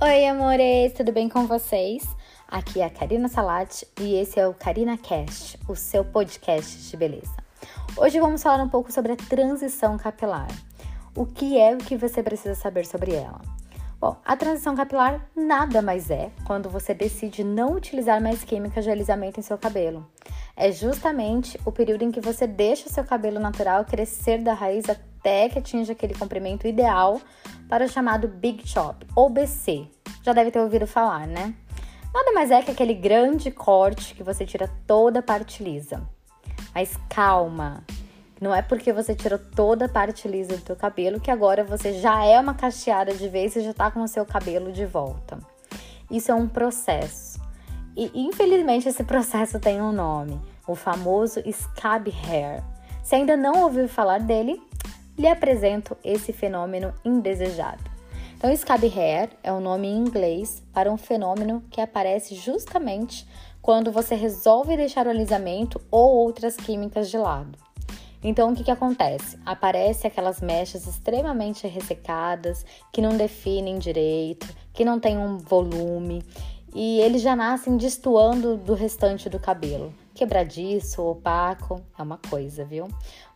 [0.00, 2.06] Oi, amores, tudo bem com vocês?
[2.46, 6.96] Aqui é a Karina Salati e esse é o Karina Cast, o seu podcast de
[6.96, 7.34] beleza.
[7.96, 10.46] Hoje vamos falar um pouco sobre a transição capilar.
[11.16, 13.40] O que é o que você precisa saber sobre ela?
[14.00, 18.90] Bom, a transição capilar nada mais é quando você decide não utilizar mais químicas de
[18.92, 20.06] alisamento em seu cabelo.
[20.56, 24.88] É justamente o período em que você deixa o seu cabelo natural crescer da raiz
[24.88, 27.20] até que atinja aquele comprimento ideal
[27.68, 29.86] para o chamado Big Chop ou BC.
[30.22, 31.54] Já deve ter ouvido falar, né?
[32.12, 36.02] Nada mais é que aquele grande corte que você tira toda a parte lisa.
[36.74, 37.84] Mas calma,
[38.40, 41.92] não é porque você tirou toda a parte lisa do seu cabelo que agora você
[41.94, 45.38] já é uma cacheada de vez e já tá com o seu cabelo de volta.
[46.10, 47.40] Isso é um processo.
[47.96, 52.62] E infelizmente esse processo tem um nome, o famoso scab hair.
[53.02, 54.62] Se ainda não ouviu falar dele,
[55.18, 57.82] lhe apresento esse fenômeno indesejado.
[58.36, 63.26] Então, scab hair é um nome em inglês para um fenômeno que aparece justamente
[63.60, 67.58] quando você resolve deixar o alisamento ou outras químicas de lado.
[68.22, 69.38] Então, o que, que acontece?
[69.44, 76.24] Aparece aquelas mechas extremamente ressecadas, que não definem direito, que não tem um volume,
[76.74, 79.92] e eles já nascem destoando do restante do cabelo.
[80.18, 82.88] Quebradiço, opaco, é uma coisa, viu?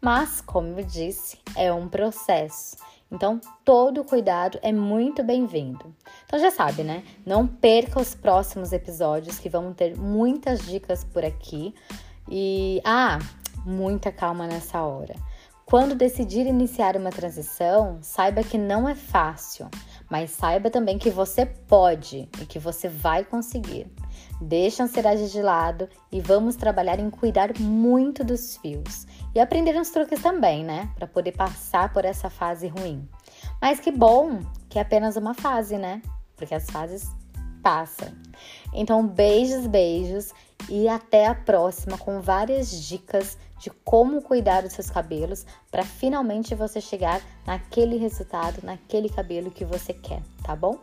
[0.00, 2.74] Mas, como eu disse, é um processo.
[3.12, 5.94] Então, todo cuidado é muito bem-vindo.
[6.24, 7.04] Então, já sabe, né?
[7.26, 11.74] Não perca os próximos episódios que vão ter muitas dicas por aqui.
[12.26, 13.18] E, ah,
[13.66, 15.14] muita calma nessa hora.
[15.66, 19.68] Quando decidir iniciar uma transição, saiba que não é fácil,
[20.10, 23.86] mas saiba também que você pode e que você vai conseguir.
[24.40, 29.78] Deixa a ansiedade de lado e vamos trabalhar em cuidar muito dos fios e aprender
[29.78, 33.08] uns truques também, né, para poder passar por essa fase ruim.
[33.60, 36.00] Mas que bom que é apenas uma fase, né?
[36.36, 37.08] Porque as fases
[37.62, 38.08] passam.
[38.72, 40.32] Então, beijos, beijos
[40.68, 46.54] e até a próxima com várias dicas de como cuidar dos seus cabelos para finalmente
[46.54, 50.78] você chegar naquele resultado, naquele cabelo que você quer, tá bom?